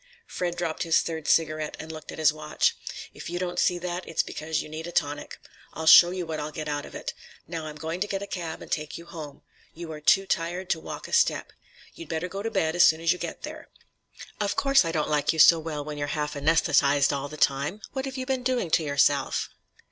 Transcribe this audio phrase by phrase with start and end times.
[0.25, 2.75] Fred dropped his third cigarette and looked at his watch.
[3.13, 5.37] "If you don't see that, it's because you need a tonic.
[5.75, 7.13] I'll show you what I'll get out of it.
[7.47, 9.43] Now I'm going to get a cab and take you home.
[9.75, 11.53] You are too tired to walk a step.
[11.93, 13.69] You'd better get to bed as soon as you get there.
[14.39, 17.81] Of course, I don't like you so well when you're half anaesthetized all the time.
[17.93, 19.49] What have you been doing to yourself?"